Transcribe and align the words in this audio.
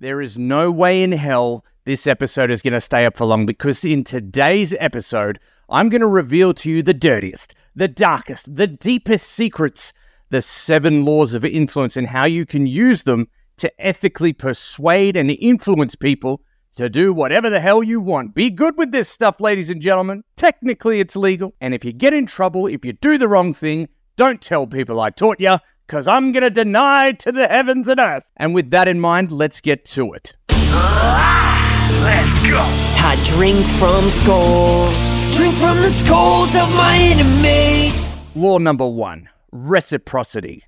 There 0.00 0.22
is 0.22 0.38
no 0.38 0.70
way 0.70 1.02
in 1.02 1.12
hell 1.12 1.62
this 1.84 2.06
episode 2.06 2.50
is 2.50 2.62
going 2.62 2.72
to 2.72 2.80
stay 2.80 3.04
up 3.04 3.18
for 3.18 3.26
long 3.26 3.44
because 3.44 3.84
in 3.84 4.02
today's 4.02 4.74
episode, 4.80 5.38
I'm 5.68 5.90
going 5.90 6.00
to 6.00 6.06
reveal 6.06 6.54
to 6.54 6.70
you 6.70 6.82
the 6.82 6.94
dirtiest, 6.94 7.54
the 7.76 7.86
darkest, 7.86 8.56
the 8.56 8.66
deepest 8.66 9.28
secrets, 9.28 9.92
the 10.30 10.40
seven 10.40 11.04
laws 11.04 11.34
of 11.34 11.44
influence, 11.44 11.98
and 11.98 12.06
how 12.06 12.24
you 12.24 12.46
can 12.46 12.66
use 12.66 13.02
them 13.02 13.28
to 13.58 13.70
ethically 13.78 14.32
persuade 14.32 15.18
and 15.18 15.30
influence 15.32 15.94
people 15.94 16.40
to 16.76 16.88
do 16.88 17.12
whatever 17.12 17.50
the 17.50 17.60
hell 17.60 17.82
you 17.82 18.00
want. 18.00 18.34
Be 18.34 18.48
good 18.48 18.78
with 18.78 18.92
this 18.92 19.10
stuff, 19.10 19.38
ladies 19.38 19.68
and 19.68 19.82
gentlemen. 19.82 20.22
Technically, 20.34 21.00
it's 21.00 21.14
legal. 21.14 21.52
And 21.60 21.74
if 21.74 21.84
you 21.84 21.92
get 21.92 22.14
in 22.14 22.24
trouble, 22.24 22.66
if 22.68 22.86
you 22.86 22.94
do 22.94 23.18
the 23.18 23.28
wrong 23.28 23.52
thing, 23.52 23.86
don't 24.16 24.40
tell 24.40 24.66
people 24.66 24.98
I 24.98 25.10
taught 25.10 25.40
you, 25.40 25.58
because 25.90 26.06
I'm 26.06 26.30
going 26.30 26.44
to 26.44 26.50
deny 26.50 27.10
to 27.10 27.32
the 27.32 27.48
heavens 27.48 27.88
and 27.88 27.98
earth. 27.98 28.30
And 28.36 28.54
with 28.54 28.70
that 28.70 28.86
in 28.86 29.00
mind, 29.00 29.32
let's 29.32 29.60
get 29.60 29.84
to 29.86 30.12
it. 30.12 30.36
Let's 30.48 32.38
go. 32.48 32.62
I 32.62 33.20
drink 33.24 33.66
from 33.66 34.08
skulls, 34.08 34.94
drink 35.36 35.56
from 35.56 35.78
the 35.78 35.90
skulls 35.90 36.54
of 36.54 36.70
my 36.70 36.96
enemies. 36.96 38.20
Law 38.36 38.58
number 38.58 38.86
one 38.86 39.28
reciprocity. 39.50 40.62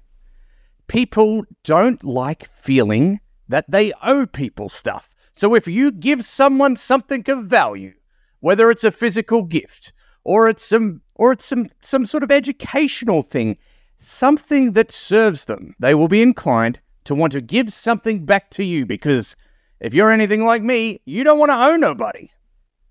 People 0.88 1.44
don't 1.62 2.02
like 2.02 2.48
feeling 2.48 3.20
that 3.46 3.70
they 3.70 3.92
owe 4.02 4.26
people 4.26 4.68
stuff. 4.68 5.14
So 5.34 5.54
if 5.54 5.68
you 5.68 5.92
give 5.92 6.24
someone 6.24 6.74
something 6.74 7.22
of 7.30 7.44
value, 7.44 7.94
whether 8.40 8.72
it's 8.72 8.82
a 8.82 8.90
physical 8.90 9.44
gift 9.44 9.92
or 10.24 10.48
it's 10.48 10.64
some 10.64 11.02
or 11.14 11.30
it's 11.30 11.44
some 11.44 11.70
some 11.80 12.06
sort 12.06 12.24
of 12.24 12.32
educational 12.32 13.22
thing, 13.22 13.56
something 14.02 14.72
that 14.72 14.92
serves 14.92 15.44
them, 15.46 15.74
they 15.78 15.94
will 15.94 16.08
be 16.08 16.22
inclined 16.22 16.80
to 17.04 17.14
want 17.14 17.32
to 17.32 17.40
give 17.40 17.72
something 17.72 18.24
back 18.24 18.50
to 18.50 18.64
you 18.64 18.86
because 18.86 19.34
if 19.80 19.94
you're 19.94 20.10
anything 20.10 20.44
like 20.44 20.62
me, 20.62 21.00
you 21.04 21.24
don't 21.24 21.38
want 21.38 21.50
to 21.50 21.56
owe 21.56 21.76
nobody. 21.76 22.30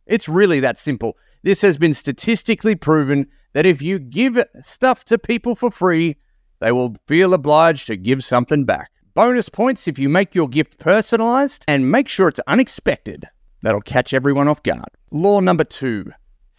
It's 0.06 0.28
really 0.28 0.60
that 0.60 0.78
simple. 0.78 1.18
This 1.44 1.62
has 1.62 1.78
been 1.78 1.94
statistically 1.94 2.76
proven 2.76 3.28
that 3.54 3.66
if 3.66 3.82
you 3.82 4.00
give 4.00 4.44
stuff 4.62 5.04
to 5.06 5.18
people 5.18 5.56
for 5.56 5.72
free, 5.72 6.18
they 6.60 6.72
will 6.72 6.96
feel 7.08 7.34
obliged 7.34 7.88
to 7.88 7.98
give 7.98 8.24
something 8.24 8.66
back. 8.66 8.92
Bonus 9.14 9.50
points 9.50 9.88
if 9.88 10.00
you 10.00 10.10
make 10.10 10.36
your 10.36 10.48
gift 10.48 10.80
personalized 10.80 11.66
and 11.68 11.92
make 11.92 12.08
sure 12.08 12.28
it's 12.28 12.40
unexpected. 12.48 13.28
That'll 13.62 13.82
catch 13.82 14.14
everyone 14.14 14.48
off 14.48 14.64
guard. 14.64 14.90
Law 15.12 15.40
number 15.40 15.64
two 15.64 16.12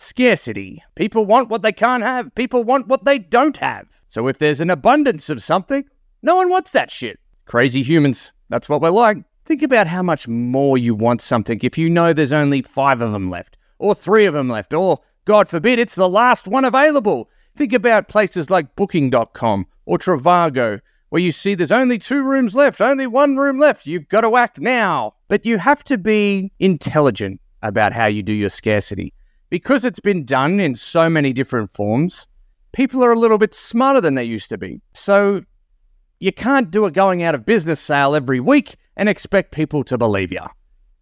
scarcity. 0.03 0.83
People 0.95 1.25
want 1.25 1.49
what 1.49 1.63
they 1.63 1.73
can't 1.73 2.03
have, 2.03 2.35
people 2.35 2.65
want 2.65 2.89
what 2.89 3.05
they 3.05 3.19
don't 3.19 3.57
have. 3.57 4.03
So 4.09 4.29
if 4.29 4.39
there's 4.39 4.61
an 4.61 4.71
abundance 4.71 5.31
of 5.31 5.43
something, 5.43 5.85
no 6.23 6.37
one 6.37 6.49
wants 6.51 6.73
that 6.73 6.91
shit. 6.91 7.19
Crazy 7.47 7.83
humans. 7.83 8.33
That's 8.49 8.69
what 8.69 8.81
we're 8.81 8.91
like. 8.91 9.19
Think 9.45 9.63
about 9.63 9.87
how 9.87 10.03
much 10.03 10.29
more 10.29 10.79
you 10.79 10.95
want 10.95 11.21
something 11.21 11.59
if 11.63 11.77
you 11.77 11.91
know 11.91 12.13
there's 12.13 12.33
only 12.33 12.63
five 12.63 13.01
of 13.01 13.13
them 13.13 13.31
left, 13.31 13.57
or 13.79 13.95
three 13.95 14.25
of 14.27 14.35
them 14.35 14.49
left, 14.49 14.73
or, 14.73 14.99
God 15.25 15.49
forbid, 15.49 15.79
it's 15.79 15.95
the 15.95 16.09
last 16.09 16.47
one 16.47 16.65
available. 16.65 17.29
Think 17.57 17.73
about 17.73 18.09
places 18.09 18.51
like 18.51 18.77
Booking.com 18.77 19.67
or 19.85 19.99
Trivago, 19.99 20.81
where 21.11 21.21
you 21.21 21.33
see 21.33 21.55
there's 21.55 21.73
only 21.73 21.99
two 21.99 22.23
rooms 22.23 22.55
left, 22.55 22.81
only 22.81 23.07
one 23.07 23.37
room 23.37 23.59
left. 23.59 23.87
You've 23.87 24.09
got 24.09 24.23
to 24.23 24.37
act 24.37 24.59
now. 24.59 25.15
But 25.29 25.45
you 25.45 25.59
have 25.59 25.85
to 25.85 25.99
be 25.99 26.53
intelligent 26.59 27.41
about 27.63 27.93
how 27.93 28.07
you 28.07 28.23
do 28.23 28.33
your 28.33 28.51
scarcity. 28.51 29.13
Because 29.53 29.85
it's 29.85 30.01
been 30.01 30.25
done 30.25 30.61
in 30.61 30.75
so 30.75 31.11
many 31.11 31.35
different 31.35 31.69
forms, 31.69 32.27
people 32.73 33.05
are 33.05 33.13
a 33.13 33.19
little 33.19 33.37
bit 33.37 33.53
smarter 33.53 34.01
than 34.01 34.15
they 34.15 34.25
used 34.25 34.49
to 34.49 34.57
be. 34.57 34.81
So 34.95 35.43
you 36.21 36.33
can't 36.33 36.71
do 36.71 36.87
a 36.87 36.91
going 36.91 37.23
out 37.23 37.35
of 37.35 37.45
business 37.45 37.79
sale 37.79 38.15
every 38.15 38.41
week 38.41 38.77
and 38.97 39.11
expect 39.11 39.53
people 39.53 39.85
to 39.85 39.99
believe 39.99 40.33
you. 40.33 40.41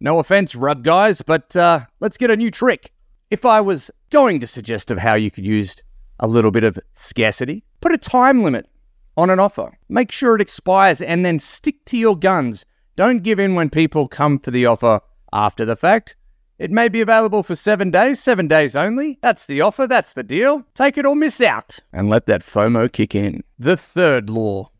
No 0.01 0.19
offense, 0.19 0.57
rug 0.57 0.83
guys, 0.83 1.23
but 1.23 1.55
uh, 1.55 1.87
let's 2.01 2.17
get 2.17 2.33
a 2.33 2.37
new 2.37 2.51
trick. 2.51 2.91
If 3.31 3.45
I 3.45 3.61
was 3.61 3.89
going 4.11 4.41
to 4.41 4.49
suggest 4.49 4.91
of 4.91 4.99
how 4.99 5.15
you 5.15 5.31
could 5.31 5.47
use 5.47 5.77
a 6.19 6.27
little 6.27 6.51
bit 6.51 6.65
of 6.65 6.77
scarcity, 6.95 7.63
put 7.81 7.93
a 7.93 7.99
time 7.99 8.43
limit 8.43 8.69
on 9.17 9.31
an 9.31 9.39
offer. 9.39 9.79
Make 9.89 10.11
sure 10.11 10.35
it 10.35 10.43
expires 10.43 11.01
and 11.01 11.25
then 11.25 11.39
stick 11.39 11.85
to 11.85 11.97
your 11.97 12.19
guns. 12.19 12.67
Don't 12.97 13.23
give 13.23 13.39
in 13.39 13.55
when 13.55 13.71
people 13.71 14.09
come 14.09 14.41
for 14.41 14.51
the 14.51 14.67
offer 14.67 15.03
after 15.33 15.65
the 15.65 15.77
fact. 15.77 16.17
It 16.61 16.71
may 16.71 16.91
be 16.91 17.01
available 17.01 17.43
for 17.43 17.57
seven 17.57 17.91
days, 17.91 18.21
seven 18.21 18.47
days 18.47 18.77
only. 18.77 19.19
That's 19.23 19.47
the 19.47 19.63
offer, 19.63 19.87
that's 19.87 20.13
the 20.13 20.23
deal. 20.23 20.63
Take 20.75 20.99
it 20.99 21.07
or 21.07 21.17
miss 21.17 21.41
out. 21.41 21.79
And 21.91 22.11
let 22.11 22.27
that 22.27 22.43
FOMO 22.43 22.93
kick 22.93 23.15
in. 23.15 23.43
The 23.59 23.79
third 23.79 24.29
law 24.29 24.71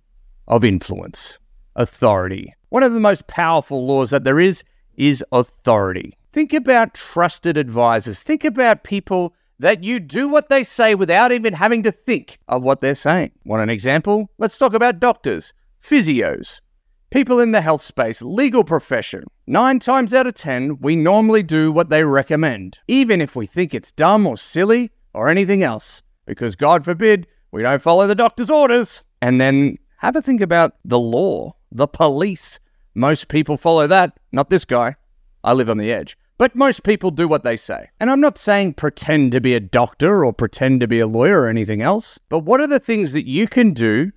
of 0.47 0.63
influence 0.63 1.39
authority. 1.75 2.55
One 2.69 2.83
of 2.83 2.93
the 2.93 3.01
most 3.01 3.29
powerful 3.29 3.87
laws 3.87 4.11
that 4.11 4.25
there 4.25 4.39
is 4.39 4.63
is 4.97 5.25
authority. 5.33 6.19
Think 6.33 6.53
about 6.53 6.93
trusted 6.93 7.57
advisors. 7.57 8.23
Think 8.23 8.45
about 8.45 8.85
people 8.85 9.35
that 9.59 9.83
you 9.83 10.01
do 10.01 10.29
what 10.29 10.51
they 10.51 10.65
say 10.65 10.95
without 10.95 11.33
even 11.33 11.55
having 11.55 11.83
to 11.85 11.93
think 11.93 12.41
of 12.49 12.63
what 12.63 12.81
they're 12.81 12.95
saying. 12.95 13.33
Want 13.47 13.63
an 13.63 13.71
example? 13.71 14.29
Let's 14.37 14.59
talk 14.59 14.75
about 14.75 15.01
doctors, 15.01 15.55
physios, 15.83 16.61
people 17.09 17.41
in 17.41 17.53
the 17.53 17.63
health 17.63 17.81
space, 17.81 18.21
legal 18.21 18.65
profession. 18.65 19.25
Nine 19.51 19.81
times 19.81 20.15
out 20.15 20.29
of 20.29 20.35
ten, 20.35 20.79
we 20.79 20.95
normally 20.95 21.43
do 21.43 21.73
what 21.73 21.91
they 21.91 22.05
recommend, 22.05 22.79
even 22.87 23.21
if 23.21 23.35
we 23.35 23.49
think 23.49 23.75
it's 23.75 23.91
dumb 23.91 24.25
or 24.25 24.37
silly 24.37 24.93
or 25.13 25.29
anything 25.29 25.65
else, 25.65 26.05
because 26.25 26.55
God 26.55 26.85
forbid 26.85 27.27
we 27.51 27.63
don't 27.63 27.83
follow 27.83 28.07
the 28.07 28.15
doctor's 28.15 28.49
orders. 28.49 29.03
And 29.21 29.41
then 29.41 29.77
have 29.97 30.15
a 30.15 30.23
think 30.23 30.41
about 30.41 30.75
the 30.85 31.01
law 31.01 31.57
the 31.73 31.89
police. 31.89 32.61
Most 32.95 33.27
people 33.27 33.57
follow 33.57 33.89
that, 33.89 34.21
not 34.31 34.51
this 34.51 34.65
guy. 34.65 34.95
I 35.43 35.55
live 35.55 35.69
on 35.69 35.79
the 35.79 35.91
edge. 35.91 36.17
But 36.39 36.55
most 36.55 36.85
people 36.85 37.11
do 37.11 37.27
what 37.27 37.43
they 37.43 37.57
say. 37.57 37.89
And 37.99 38.09
I'm 38.09 38.21
not 38.21 38.39
saying 38.39 38.75
pretend 38.75 39.33
to 39.33 39.41
be 39.41 39.55
a 39.55 39.59
doctor 39.59 40.25
or 40.25 40.33
pretend 40.33 40.79
to 40.79 40.87
be 40.87 41.01
a 41.01 41.09
lawyer 41.09 41.41
or 41.41 41.49
anything 41.49 41.83
else, 41.83 42.21
but 42.29 42.45
what 42.45 42.61
are 42.61 42.69
the 42.69 42.79
things 42.79 43.15
that 43.15 43.27
you 43.27 43.49
can 43.49 43.73
do 43.73 44.13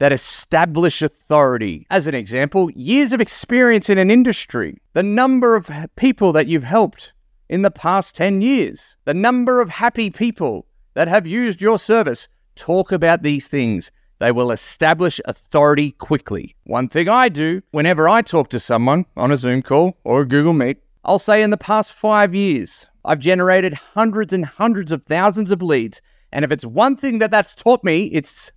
that 0.00 0.12
establish 0.12 1.00
authority? 1.00 1.86
As 1.90 2.08
an 2.08 2.14
example, 2.14 2.70
years 2.72 3.12
of 3.12 3.20
experience 3.20 3.88
in 3.88 3.98
an 3.98 4.10
industry, 4.10 4.76
the 4.94 5.02
number 5.02 5.54
of 5.54 5.70
people 5.94 6.32
that 6.32 6.48
you've 6.48 6.64
helped 6.64 7.12
in 7.48 7.62
the 7.62 7.70
past 7.70 8.16
10 8.16 8.40
years, 8.40 8.96
the 9.04 9.14
number 9.14 9.60
of 9.60 9.68
happy 9.68 10.10
people 10.10 10.66
that 10.94 11.08
have 11.08 11.26
used 11.26 11.60
your 11.60 11.78
service. 11.78 12.28
Talk 12.56 12.92
about 12.92 13.22
these 13.22 13.48
things. 13.48 13.90
They 14.18 14.32
will 14.32 14.50
establish 14.50 15.20
authority 15.24 15.92
quickly. 15.92 16.54
One 16.64 16.88
thing 16.88 17.08
I 17.08 17.28
do 17.28 17.62
whenever 17.70 18.08
I 18.08 18.22
talk 18.22 18.50
to 18.50 18.60
someone 18.60 19.06
on 19.16 19.30
a 19.30 19.36
Zoom 19.36 19.62
call 19.62 19.96
or 20.04 20.22
a 20.22 20.26
Google 20.26 20.52
Meet, 20.52 20.78
I'll 21.04 21.18
say 21.18 21.42
in 21.42 21.50
the 21.50 21.56
past 21.56 21.94
five 21.94 22.34
years, 22.34 22.90
I've 23.04 23.18
generated 23.18 23.72
hundreds 23.72 24.32
and 24.32 24.44
hundreds 24.44 24.92
of 24.92 25.04
thousands 25.04 25.50
of 25.50 25.62
leads. 25.62 26.02
And 26.32 26.44
if 26.44 26.52
it's 26.52 26.66
one 26.66 26.96
thing 26.96 27.18
that 27.18 27.30
that's 27.30 27.54
taught 27.54 27.82
me, 27.82 28.04
it's, 28.12 28.52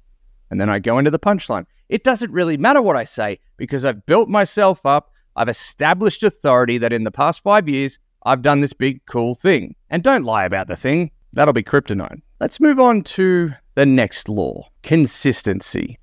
and 0.54 0.62
then 0.62 0.70
I 0.70 0.78
go 0.78 1.00
into 1.00 1.10
the 1.10 1.18
punchline. 1.18 1.66
It 1.90 2.04
doesn't 2.04 2.32
really 2.32 2.58
matter 2.58 2.80
what 2.80 2.96
I 2.96 3.06
say 3.06 3.40
because 3.58 3.84
I've 3.84 4.06
built 4.06 4.30
myself 4.30 4.86
up. 4.86 5.12
I've 5.36 5.50
established 5.50 6.22
authority 6.22 6.78
that 6.78 6.94
in 6.94 7.06
the 7.06 7.10
past 7.10 7.42
five 7.42 7.68
years, 7.68 7.98
I've 8.24 8.44
done 8.44 8.62
this 8.62 8.72
big, 8.72 9.04
cool 9.08 9.34
thing. 9.34 9.74
And 9.90 10.04
don't 10.04 10.26
lie 10.26 10.46
about 10.46 10.68
the 10.68 10.76
thing. 10.76 11.10
That'll 11.34 11.56
be 11.56 11.64
kryptonite. 11.64 12.22
Let's 12.40 12.60
move 12.60 12.80
on 12.80 13.02
to 13.02 13.54
the 13.74 13.88
next 13.88 14.30
law 14.30 14.70
consistency. 14.84 15.98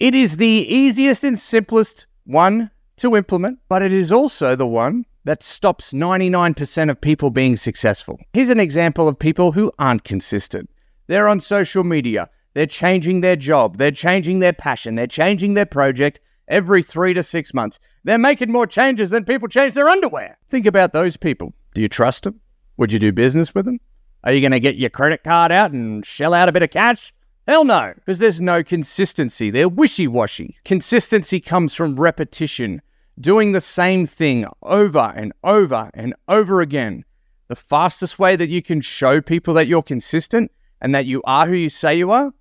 It 0.00 0.16
is 0.16 0.38
the 0.38 0.66
easiest 0.68 1.22
and 1.22 1.38
simplest 1.38 2.08
one 2.24 2.72
to 2.96 3.14
implement, 3.14 3.60
but 3.68 3.80
it 3.80 3.92
is 3.92 4.10
also 4.10 4.56
the 4.56 4.66
one 4.66 5.06
that 5.22 5.44
stops 5.44 5.92
99% 5.92 6.90
of 6.90 7.00
people 7.00 7.30
being 7.30 7.56
successful. 7.56 8.18
Here's 8.32 8.50
an 8.50 8.58
example 8.58 9.06
of 9.06 9.20
people 9.20 9.52
who 9.52 9.70
aren't 9.78 10.02
consistent. 10.02 10.68
They're 11.06 11.28
on 11.28 11.38
social 11.38 11.84
media, 11.84 12.28
they're 12.54 12.66
changing 12.66 13.20
their 13.20 13.36
job, 13.36 13.76
they're 13.76 13.90
changing 13.90 14.38
their 14.38 14.52
passion, 14.52 14.94
they're 14.94 15.06
changing 15.06 15.54
their 15.54 15.66
project 15.66 16.20
every 16.48 16.82
three 16.82 17.14
to 17.14 17.22
six 17.22 17.52
months. 17.52 17.78
They're 18.04 18.18
making 18.18 18.52
more 18.52 18.66
changes 18.66 19.10
than 19.10 19.24
people 19.24 19.48
change 19.48 19.74
their 19.74 19.88
underwear. 19.88 20.38
Think 20.50 20.66
about 20.66 20.92
those 20.92 21.16
people. 21.16 21.52
Do 21.74 21.80
you 21.80 21.88
trust 21.88 22.24
them? 22.24 22.40
Would 22.76 22.92
you 22.92 22.98
do 22.98 23.12
business 23.12 23.54
with 23.54 23.64
them? 23.64 23.80
Are 24.24 24.32
you 24.32 24.40
going 24.40 24.52
to 24.52 24.60
get 24.60 24.76
your 24.76 24.90
credit 24.90 25.22
card 25.22 25.52
out 25.52 25.72
and 25.72 26.04
shell 26.04 26.34
out 26.34 26.48
a 26.48 26.52
bit 26.52 26.62
of 26.62 26.70
cash? 26.70 27.12
Hell 27.46 27.64
no, 27.64 27.92
because 27.94 28.18
there's 28.18 28.40
no 28.40 28.62
consistency. 28.62 29.50
They're 29.50 29.68
wishy 29.68 30.08
washy. 30.08 30.56
Consistency 30.64 31.40
comes 31.40 31.74
from 31.74 32.00
repetition, 32.00 32.80
doing 33.20 33.52
the 33.52 33.60
same 33.60 34.06
thing 34.06 34.46
over 34.62 35.12
and 35.14 35.32
over 35.44 35.90
and 35.92 36.14
over 36.26 36.62
again. 36.62 37.04
The 37.48 37.56
fastest 37.56 38.18
way 38.18 38.36
that 38.36 38.48
you 38.48 38.62
can 38.62 38.80
show 38.80 39.20
people 39.20 39.52
that 39.54 39.66
you're 39.66 39.82
consistent 39.82 40.50
and 40.80 40.94
that 40.94 41.04
you 41.04 41.22
are 41.26 41.46
who 41.46 41.54
you 41.54 41.68
say 41.68 41.96
you 41.96 42.10
are, 42.12 42.32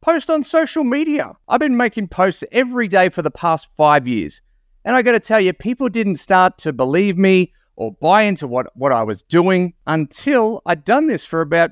post 0.00 0.30
on 0.30 0.42
social 0.42 0.84
media. 0.84 1.32
I've 1.48 1.60
been 1.60 1.76
making 1.76 2.08
posts 2.08 2.44
every 2.52 2.88
day 2.88 3.08
for 3.08 3.22
the 3.22 3.30
past 3.30 3.68
five 3.76 4.08
years. 4.08 4.42
And 4.84 4.96
I 4.96 5.02
got 5.02 5.12
to 5.12 5.20
tell 5.20 5.40
you, 5.40 5.52
people 5.52 5.88
didn't 5.88 6.16
start 6.16 6.58
to 6.58 6.72
believe 6.72 7.18
me 7.18 7.52
or 7.76 7.92
buy 7.92 8.22
into 8.22 8.46
what, 8.46 8.74
what 8.76 8.92
I 8.92 9.02
was 9.02 9.22
doing 9.22 9.74
until 9.86 10.62
I'd 10.66 10.84
done 10.84 11.06
this 11.06 11.24
for 11.24 11.40
about, 11.40 11.70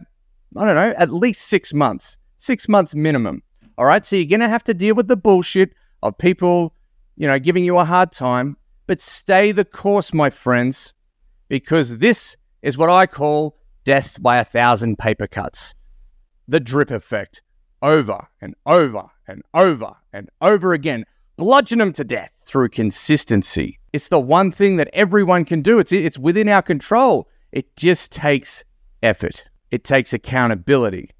I 0.56 0.64
don't 0.64 0.74
know, 0.74 0.94
at 0.96 1.12
least 1.12 1.48
six 1.48 1.72
months, 1.72 2.18
six 2.36 2.68
months 2.68 2.94
minimum. 2.94 3.42
All 3.76 3.86
right. 3.86 4.04
So 4.04 4.16
you're 4.16 4.26
going 4.26 4.40
to 4.40 4.48
have 4.48 4.64
to 4.64 4.74
deal 4.74 4.94
with 4.94 5.08
the 5.08 5.16
bullshit 5.16 5.72
of 6.02 6.18
people, 6.18 6.74
you 7.16 7.26
know, 7.26 7.38
giving 7.38 7.64
you 7.64 7.78
a 7.78 7.84
hard 7.84 8.12
time. 8.12 8.56
But 8.86 9.00
stay 9.00 9.52
the 9.52 9.64
course, 9.64 10.14
my 10.14 10.30
friends, 10.30 10.94
because 11.48 11.98
this 11.98 12.36
is 12.62 12.78
what 12.78 12.90
I 12.90 13.06
call 13.06 13.58
death 13.84 14.22
by 14.22 14.38
a 14.38 14.44
thousand 14.44 14.98
paper 14.98 15.26
cuts. 15.26 15.74
The 16.46 16.60
drip 16.60 16.90
effect. 16.90 17.42
Over 17.82 18.26
and 18.40 18.54
over 18.66 19.04
and 19.26 19.42
over 19.54 19.94
and 20.12 20.28
over 20.40 20.72
again. 20.72 21.04
Bludgeon 21.36 21.78
them 21.78 21.92
to 21.92 22.04
death 22.04 22.32
through 22.44 22.70
consistency. 22.70 23.78
It's 23.92 24.08
the 24.08 24.18
one 24.18 24.50
thing 24.50 24.76
that 24.76 24.90
everyone 24.92 25.44
can 25.44 25.62
do. 25.62 25.78
It's, 25.78 25.92
it's 25.92 26.18
within 26.18 26.48
our 26.48 26.62
control. 26.62 27.28
It 27.52 27.76
just 27.76 28.10
takes 28.10 28.64
effort, 29.02 29.48
it 29.70 29.84
takes 29.84 30.12
accountability. 30.12 31.10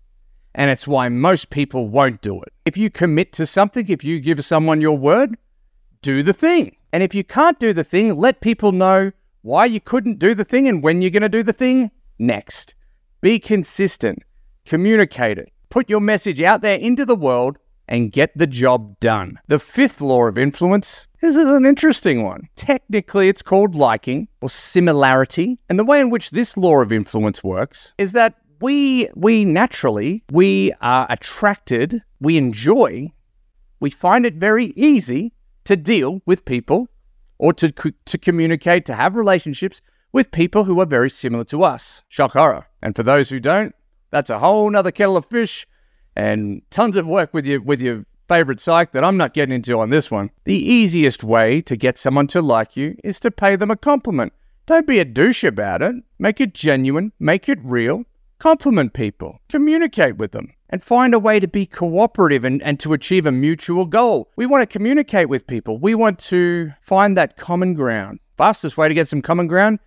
And 0.54 0.70
it's 0.70 0.88
why 0.88 1.08
most 1.08 1.50
people 1.50 1.88
won't 1.88 2.20
do 2.20 2.40
it. 2.42 2.52
If 2.64 2.76
you 2.76 2.90
commit 2.90 3.32
to 3.34 3.46
something, 3.46 3.86
if 3.88 4.02
you 4.02 4.18
give 4.18 4.44
someone 4.44 4.80
your 4.80 4.98
word, 4.98 5.36
do 6.02 6.24
the 6.24 6.32
thing. 6.32 6.74
And 6.92 7.02
if 7.02 7.14
you 7.14 7.22
can't 7.22 7.60
do 7.60 7.72
the 7.72 7.84
thing, 7.84 8.16
let 8.16 8.40
people 8.40 8.72
know 8.72 9.12
why 9.42 9.66
you 9.66 9.78
couldn't 9.78 10.18
do 10.18 10.34
the 10.34 10.44
thing 10.44 10.66
and 10.66 10.82
when 10.82 11.00
you're 11.00 11.12
going 11.12 11.22
to 11.22 11.28
do 11.28 11.44
the 11.44 11.52
thing 11.52 11.92
next. 12.18 12.74
Be 13.20 13.38
consistent, 13.38 14.22
communicate 14.64 15.38
it, 15.38 15.52
put 15.70 15.90
your 15.90 16.00
message 16.00 16.40
out 16.40 16.62
there 16.62 16.76
into 16.76 17.04
the 17.04 17.16
world, 17.16 17.58
and 17.90 18.12
get 18.12 18.36
the 18.36 18.46
job 18.46 19.00
done. 19.00 19.38
The 19.48 19.58
fifth 19.58 20.00
law 20.00 20.26
of 20.26 20.36
influence 20.36 21.08
this 21.20 21.34
is 21.34 21.48
an 21.48 21.66
interesting 21.66 22.22
one. 22.22 22.48
Technically, 22.54 23.28
it's 23.28 23.42
called 23.42 23.74
liking 23.74 24.28
or 24.40 24.48
similarity. 24.48 25.58
And 25.68 25.76
the 25.76 25.84
way 25.84 26.00
in 26.00 26.10
which 26.10 26.30
this 26.30 26.56
law 26.56 26.80
of 26.80 26.92
influence 26.92 27.42
works 27.42 27.92
is 27.98 28.12
that 28.12 28.34
we 28.60 29.08
we 29.14 29.44
naturally 29.44 30.22
we 30.30 30.72
are 30.80 31.06
attracted, 31.10 32.02
we 32.20 32.36
enjoy, 32.36 33.12
we 33.80 33.90
find 33.90 34.26
it 34.26 34.34
very 34.34 34.66
easy 34.76 35.32
to 35.64 35.76
deal 35.76 36.22
with 36.24 36.44
people 36.44 36.88
or 37.38 37.52
to 37.54 37.72
to 37.72 38.18
communicate, 38.18 38.86
to 38.86 38.94
have 38.94 39.16
relationships 39.16 39.82
with 40.12 40.30
people 40.30 40.64
who 40.64 40.80
are 40.80 40.86
very 40.86 41.10
similar 41.10 41.44
to 41.44 41.64
us. 41.64 42.04
Shock 42.08 42.32
horror. 42.32 42.66
And 42.80 42.94
for 42.94 43.02
those 43.02 43.28
who 43.28 43.40
don't, 43.40 43.74
that's 44.10 44.30
a 44.30 44.38
whole 44.38 44.70
nother 44.70 44.90
kettle 44.90 45.16
of 45.16 45.26
fish 45.26 45.66
and 46.16 46.62
tons 46.70 46.96
of 46.96 47.06
work 47.06 47.32
with 47.32 47.46
your 47.46 47.60
with 47.60 47.80
your 47.80 48.04
favorite 48.28 48.60
psych 48.60 48.92
that 48.92 49.04
I'm 49.04 49.16
not 49.16 49.32
getting 49.34 49.54
into 49.54 49.80
on 49.80 49.90
this 49.90 50.10
one. 50.10 50.30
The 50.44 50.56
easiest 50.56 51.24
way 51.24 51.62
to 51.62 51.76
get 51.76 51.96
someone 51.96 52.26
to 52.28 52.42
like 52.42 52.76
you 52.76 52.96
is 53.02 53.18
to 53.20 53.30
pay 53.30 53.56
them 53.56 53.70
a 53.70 53.76
compliment. 53.76 54.32
Don't 54.66 54.86
be 54.86 54.98
a 54.98 55.04
douche 55.04 55.44
about 55.44 55.80
it. 55.80 55.96
Make 56.18 56.40
it 56.40 56.52
genuine, 56.52 57.12
make 57.18 57.48
it 57.48 57.58
real. 57.62 58.04
Compliment 58.38 58.92
people, 58.92 59.40
communicate 59.48 60.16
with 60.16 60.30
them, 60.30 60.52
and 60.68 60.80
find 60.80 61.12
a 61.12 61.18
way 61.18 61.40
to 61.40 61.48
be 61.48 61.66
cooperative 61.66 62.44
and, 62.44 62.62
and 62.62 62.78
to 62.78 62.92
achieve 62.92 63.26
a 63.26 63.32
mutual 63.32 63.84
goal. 63.84 64.30
We 64.36 64.46
want 64.46 64.62
to 64.62 64.78
communicate 64.78 65.28
with 65.28 65.46
people. 65.46 65.78
We 65.78 65.96
want 65.96 66.20
to 66.20 66.72
find 66.80 67.16
that 67.16 67.36
common 67.36 67.74
ground. 67.74 68.20
Fastest 68.36 68.76
way 68.76 68.86
to 68.86 68.94
get 68.94 69.08
some 69.08 69.22
common 69.22 69.48
ground 69.48 69.80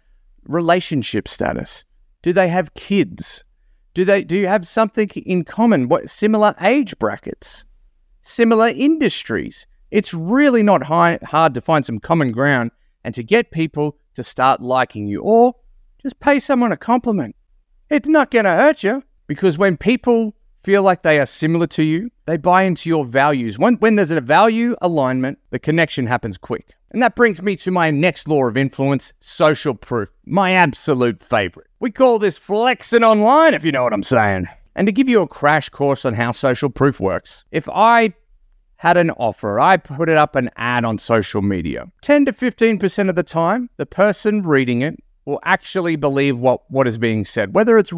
relationship 0.44 1.30
status. 1.30 1.86
Do 2.24 2.34
they 2.34 2.50
have 2.50 2.74
kids? 2.74 3.44
Do 3.94 4.06
they 4.06 4.24
do 4.24 4.38
you 4.38 4.48
have 4.48 4.66
something 4.68 5.10
in 5.10 5.44
common? 5.44 5.90
What 5.90 6.10
similar 6.10 6.56
age 6.62 6.98
brackets? 6.98 7.66
Similar 8.22 8.70
industries? 8.70 9.68
It's 9.90 10.14
really 10.14 10.64
not 10.64 10.84
high, 10.84 11.20
hard 11.24 11.54
to 11.56 11.62
find 11.62 11.86
some 11.86 12.00
common 12.00 12.32
ground 12.32 12.72
and 13.04 13.14
to 13.14 13.24
get 13.24 13.52
people 13.52 13.98
to 14.16 14.24
start 14.24 14.62
liking 14.62 15.08
you 15.08 15.22
or 15.22 15.56
just 16.02 16.20
pay 16.20 16.40
someone 16.40 16.72
a 16.72 16.78
compliment. 16.78 17.36
It's 17.90 18.08
not 18.08 18.32
going 18.32 18.46
to 18.46 18.52
hurt 18.52 18.84
you 18.84 19.04
because 19.28 19.58
when 19.58 19.76
people 19.76 20.36
feel 20.64 20.84
like 20.84 21.02
they 21.02 21.20
are 21.20 21.26
similar 21.26 21.68
to 21.68 21.84
you, 21.84 22.12
they 22.26 22.38
buy 22.38 22.64
into 22.64 22.90
your 22.90 23.06
values. 23.06 23.58
When, 23.58 23.76
when 23.76 23.96
there's 23.96 24.12
a 24.12 24.22
value 24.22 24.76
alignment, 24.82 25.40
the 25.50 25.60
connection 25.60 26.08
happens 26.08 26.38
quick. 26.38 26.76
And 26.92 27.02
that 27.02 27.16
brings 27.16 27.42
me 27.42 27.56
to 27.58 27.72
my 27.72 27.90
next 27.90 28.28
law 28.28 28.46
of 28.46 28.58
influence 28.58 29.14
social 29.22 29.74
proof, 29.74 30.10
my 30.26 30.54
absolute 30.54 31.22
favorite. 31.22 31.68
We 31.80 31.90
call 31.90 32.20
this 32.20 32.38
flexing 32.38 33.04
online, 33.04 33.54
if 33.54 33.64
you 33.64 33.72
know 33.72 33.84
what 33.84 33.94
I'm 33.94 34.04
saying. 34.04 34.48
And 34.76 34.88
to 34.88 34.92
give 34.92 35.10
you 35.10 35.22
a 35.22 35.28
crash 35.28 35.70
course 35.70 36.06
on 36.06 36.14
how 36.14 36.32
social 36.32 36.70
proof 36.70 37.00
works, 37.00 37.46
if 37.52 37.68
I 37.70 38.14
had 38.76 38.98
an 38.98 39.12
offer, 39.12 39.60
I 39.60 39.78
put 39.78 40.10
it 40.10 40.18
up 40.18 40.36
an 40.36 40.50
ad 40.58 40.86
on 40.86 40.98
social 40.98 41.42
media, 41.42 41.86
10 42.02 42.26
to 42.26 42.32
15% 42.32 43.10
of 43.10 43.16
the 43.16 43.24
time, 43.24 43.70
the 43.78 43.86
person 43.86 44.42
reading 44.42 44.82
it 44.82 45.02
will 45.26 45.40
actually 45.44 45.96
believe 45.96 46.40
what, 46.40 46.62
what 46.70 46.88
is 46.88 46.98
being 46.98 47.24
said, 47.24 47.54
whether 47.54 47.78
it's 47.78 47.94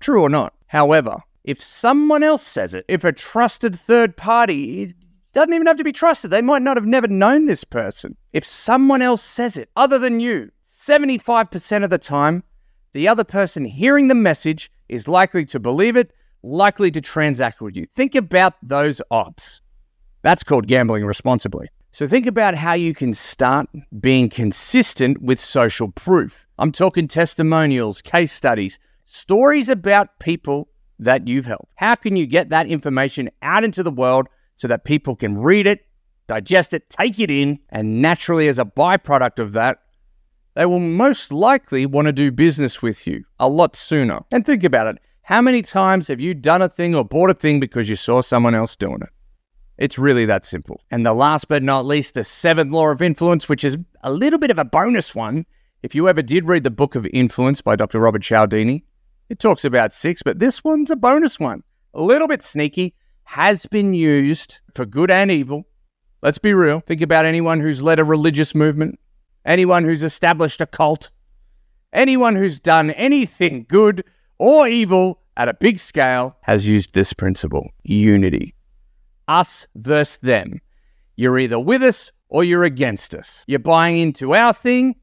true 0.00 0.22
or 0.22 0.30
not. 0.30 0.54
However, 0.66 1.18
if 1.44 1.60
someone 1.60 2.22
else 2.22 2.42
says 2.42 2.74
it, 2.74 2.84
if 2.88 3.04
a 3.04 3.12
trusted 3.12 3.78
third 3.78 4.16
party, 4.16 4.82
it 4.82 4.94
doesn't 5.32 5.52
even 5.52 5.66
have 5.66 5.76
to 5.76 5.84
be 5.84 5.92
trusted, 5.92 6.30
they 6.30 6.42
might 6.42 6.62
not 6.62 6.76
have 6.76 6.86
never 6.86 7.08
known 7.08 7.46
this 7.46 7.64
person. 7.64 8.16
If 8.32 8.44
someone 8.44 9.02
else 9.02 9.22
says 9.22 9.56
it 9.56 9.68
other 9.76 9.98
than 9.98 10.20
you, 10.20 10.50
75% 10.68 11.84
of 11.84 11.90
the 11.90 11.98
time, 11.98 12.44
the 12.92 13.08
other 13.08 13.24
person 13.24 13.64
hearing 13.64 14.08
the 14.08 14.14
message 14.14 14.70
is 14.88 15.08
likely 15.08 15.44
to 15.46 15.58
believe 15.58 15.96
it, 15.96 16.12
likely 16.42 16.90
to 16.90 17.00
transact 17.00 17.60
with 17.60 17.76
you. 17.76 17.86
Think 17.86 18.14
about 18.14 18.54
those 18.62 19.00
odds. 19.10 19.60
That's 20.22 20.44
called 20.44 20.66
gambling 20.66 21.04
responsibly. 21.04 21.68
So 21.90 22.06
think 22.06 22.26
about 22.26 22.54
how 22.54 22.72
you 22.72 22.94
can 22.94 23.12
start 23.12 23.68
being 24.00 24.28
consistent 24.28 25.20
with 25.20 25.38
social 25.38 25.90
proof. 25.92 26.46
I'm 26.58 26.72
talking 26.72 27.06
testimonials, 27.06 28.00
case 28.00 28.32
studies, 28.32 28.78
stories 29.04 29.68
about 29.68 30.18
people 30.18 30.68
that 31.04 31.28
you've 31.28 31.46
helped. 31.46 31.72
How 31.76 31.94
can 31.94 32.16
you 32.16 32.26
get 32.26 32.50
that 32.50 32.66
information 32.66 33.30
out 33.42 33.64
into 33.64 33.82
the 33.82 33.90
world 33.90 34.28
so 34.56 34.68
that 34.68 34.84
people 34.84 35.16
can 35.16 35.38
read 35.38 35.66
it, 35.66 35.86
digest 36.26 36.72
it, 36.72 36.88
take 36.88 37.18
it 37.18 37.30
in, 37.30 37.58
and 37.68 38.00
naturally, 38.00 38.48
as 38.48 38.58
a 38.58 38.64
byproduct 38.64 39.38
of 39.38 39.52
that, 39.52 39.78
they 40.54 40.66
will 40.66 40.80
most 40.80 41.32
likely 41.32 41.86
want 41.86 42.06
to 42.06 42.12
do 42.12 42.30
business 42.30 42.82
with 42.82 43.06
you 43.06 43.24
a 43.38 43.48
lot 43.48 43.74
sooner. 43.74 44.20
And 44.30 44.44
think 44.44 44.64
about 44.64 44.86
it 44.86 44.98
how 45.22 45.40
many 45.40 45.62
times 45.62 46.08
have 46.08 46.20
you 46.20 46.34
done 46.34 46.62
a 46.62 46.68
thing 46.68 46.94
or 46.94 47.04
bought 47.04 47.30
a 47.30 47.34
thing 47.34 47.60
because 47.60 47.88
you 47.88 47.94
saw 47.94 48.20
someone 48.20 48.54
else 48.54 48.74
doing 48.74 49.02
it? 49.02 49.08
It's 49.78 49.98
really 49.98 50.26
that 50.26 50.44
simple. 50.44 50.80
And 50.90 51.06
the 51.06 51.14
last 51.14 51.48
but 51.48 51.62
not 51.62 51.86
least, 51.86 52.14
the 52.14 52.24
seventh 52.24 52.72
law 52.72 52.88
of 52.88 53.00
influence, 53.00 53.48
which 53.48 53.64
is 53.64 53.76
a 54.02 54.12
little 54.12 54.38
bit 54.38 54.50
of 54.50 54.58
a 54.58 54.64
bonus 54.64 55.14
one. 55.14 55.46
If 55.82 55.94
you 55.94 56.08
ever 56.08 56.22
did 56.22 56.46
read 56.46 56.64
the 56.64 56.70
book 56.70 56.96
of 56.96 57.06
influence 57.12 57.62
by 57.62 57.76
Dr. 57.76 58.00
Robert 58.00 58.22
Cialdini, 58.22 58.84
it 59.28 59.38
talks 59.38 59.64
about 59.64 59.92
six, 59.92 60.22
but 60.22 60.38
this 60.38 60.62
one's 60.62 60.90
a 60.90 60.96
bonus 60.96 61.40
one. 61.40 61.62
A 61.94 62.02
little 62.02 62.28
bit 62.28 62.42
sneaky, 62.42 62.94
has 63.24 63.66
been 63.66 63.94
used 63.94 64.60
for 64.74 64.84
good 64.84 65.10
and 65.10 65.30
evil. 65.30 65.66
Let's 66.22 66.38
be 66.38 66.54
real. 66.54 66.80
Think 66.80 67.00
about 67.00 67.24
anyone 67.24 67.60
who's 67.60 67.82
led 67.82 67.98
a 67.98 68.04
religious 68.04 68.54
movement, 68.54 68.98
anyone 69.44 69.84
who's 69.84 70.02
established 70.02 70.60
a 70.60 70.66
cult, 70.66 71.10
anyone 71.92 72.36
who's 72.36 72.60
done 72.60 72.90
anything 72.92 73.66
good 73.68 74.04
or 74.38 74.68
evil 74.68 75.20
at 75.36 75.48
a 75.48 75.54
big 75.54 75.78
scale 75.78 76.36
has 76.42 76.66
used 76.66 76.94
this 76.94 77.12
principle 77.12 77.70
unity. 77.84 78.54
Us 79.28 79.66
versus 79.76 80.18
them. 80.18 80.60
You're 81.16 81.38
either 81.38 81.58
with 81.58 81.82
us 81.82 82.12
or 82.28 82.44
you're 82.44 82.64
against 82.64 83.14
us. 83.14 83.44
You're 83.46 83.58
buying 83.58 83.98
into 83.98 84.34
our 84.34 84.52
thing 84.52 84.96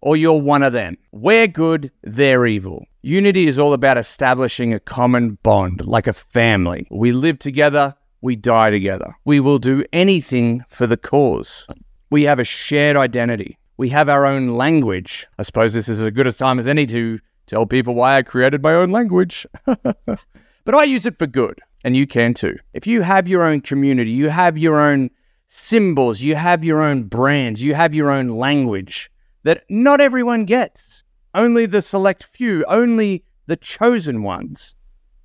or 0.00 0.16
you're 0.16 0.40
one 0.40 0.62
of 0.62 0.72
them. 0.72 0.96
We're 1.12 1.48
good, 1.48 1.90
they're 2.02 2.46
evil. 2.46 2.86
Unity 3.06 3.46
is 3.46 3.56
all 3.56 3.72
about 3.72 3.96
establishing 3.96 4.74
a 4.74 4.80
common 4.80 5.38
bond, 5.44 5.86
like 5.86 6.08
a 6.08 6.12
family. 6.12 6.88
We 6.90 7.12
live 7.12 7.38
together, 7.38 7.94
we 8.20 8.34
die 8.34 8.70
together. 8.70 9.14
We 9.24 9.38
will 9.38 9.60
do 9.60 9.84
anything 9.92 10.64
for 10.66 10.88
the 10.88 10.96
cause. 10.96 11.68
We 12.10 12.24
have 12.24 12.40
a 12.40 12.44
shared 12.44 12.96
identity. 12.96 13.58
We 13.76 13.90
have 13.90 14.08
our 14.08 14.26
own 14.26 14.56
language. 14.56 15.28
I 15.38 15.44
suppose 15.44 15.72
this 15.72 15.88
is 15.88 16.00
as 16.00 16.10
good 16.10 16.26
a 16.26 16.32
time 16.32 16.58
as 16.58 16.66
any 16.66 16.84
to 16.86 17.20
tell 17.46 17.64
people 17.64 17.94
why 17.94 18.16
I 18.16 18.24
created 18.24 18.60
my 18.60 18.74
own 18.74 18.90
language. 18.90 19.46
but 19.64 20.74
I 20.74 20.82
use 20.82 21.06
it 21.06 21.16
for 21.16 21.28
good, 21.28 21.60
and 21.84 21.96
you 21.96 22.08
can 22.08 22.34
too. 22.34 22.56
If 22.74 22.88
you 22.88 23.02
have 23.02 23.28
your 23.28 23.44
own 23.44 23.60
community, 23.60 24.10
you 24.10 24.30
have 24.30 24.58
your 24.58 24.80
own 24.80 25.10
symbols, 25.46 26.22
you 26.22 26.34
have 26.34 26.64
your 26.64 26.82
own 26.82 27.04
brands, 27.04 27.62
you 27.62 27.76
have 27.76 27.94
your 27.94 28.10
own 28.10 28.30
language 28.30 29.12
that 29.44 29.62
not 29.70 30.00
everyone 30.00 30.44
gets. 30.44 31.04
Only 31.36 31.66
the 31.66 31.82
select 31.82 32.24
few, 32.24 32.64
only 32.64 33.22
the 33.46 33.56
chosen 33.56 34.22
ones 34.22 34.74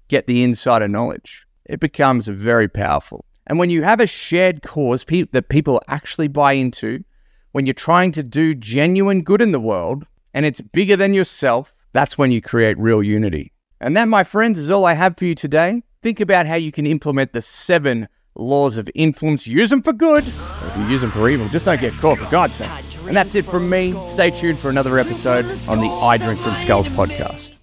get 0.09 0.27
the 0.27 0.43
insider 0.43 0.89
knowledge. 0.89 1.47
It 1.63 1.79
becomes 1.79 2.27
very 2.27 2.67
powerful. 2.67 3.23
And 3.47 3.57
when 3.57 3.69
you 3.69 3.83
have 3.83 4.01
a 4.01 4.07
shared 4.07 4.61
cause 4.61 5.05
pe- 5.05 5.27
that 5.31 5.47
people 5.47 5.81
actually 5.87 6.27
buy 6.27 6.51
into, 6.51 7.05
when 7.53 7.65
you're 7.65 7.73
trying 7.73 8.11
to 8.11 8.23
do 8.23 8.53
genuine 8.53 9.21
good 9.21 9.41
in 9.41 9.53
the 9.53 9.59
world 9.59 10.05
and 10.33 10.45
it's 10.45 10.59
bigger 10.59 10.97
than 10.97 11.13
yourself, 11.13 11.85
that's 11.93 12.17
when 12.17 12.29
you 12.29 12.41
create 12.41 12.77
real 12.77 13.01
unity. 13.01 13.53
And 13.79 13.95
that, 13.95 14.09
my 14.09 14.25
friends, 14.25 14.59
is 14.59 14.69
all 14.69 14.83
I 14.83 14.95
have 14.95 15.15
for 15.15 15.23
you 15.23 15.33
today. 15.33 15.81
Think 16.01 16.19
about 16.19 16.45
how 16.45 16.55
you 16.55 16.73
can 16.73 16.85
implement 16.85 17.31
the 17.31 17.41
seven 17.41 18.09
laws 18.35 18.77
of 18.77 18.89
influence. 18.95 19.47
Use 19.47 19.69
them 19.69 19.81
for 19.81 19.93
good. 19.93 20.23
Or 20.25 20.67
if 20.67 20.77
you 20.77 20.85
use 20.85 21.01
them 21.01 21.11
for 21.11 21.29
evil, 21.29 21.47
just 21.50 21.65
don't 21.65 21.81
get 21.81 21.93
caught, 21.93 22.19
for 22.19 22.29
God's 22.29 22.55
sake. 22.55 22.69
And 23.07 23.15
that's 23.15 23.35
it 23.35 23.45
from 23.45 23.69
me. 23.69 23.93
Stay 24.07 24.31
tuned 24.31 24.59
for 24.59 24.69
another 24.69 24.97
episode 24.97 25.45
on 25.67 25.79
the 25.79 25.89
I 25.89 26.17
Drink 26.17 26.39
from 26.39 26.55
Skulls 26.55 26.89
podcast. 26.89 27.55